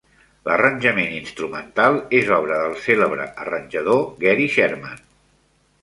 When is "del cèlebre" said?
2.63-3.29